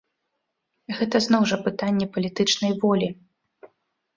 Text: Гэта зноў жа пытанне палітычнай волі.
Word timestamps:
Гэта 0.99 1.21
зноў 1.25 1.45
жа 1.51 1.57
пытанне 1.67 2.07
палітычнай 2.17 2.73
волі. 2.87 3.07